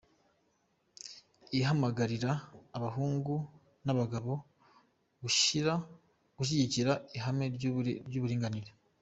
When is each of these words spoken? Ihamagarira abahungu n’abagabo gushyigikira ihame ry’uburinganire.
Ihamagarira 1.57 2.31
abahungu 2.77 3.35
n’abagabo 3.85 4.33
gushyigikira 6.37 6.93
ihame 7.17 7.45
ry’uburinganire. 8.07 8.71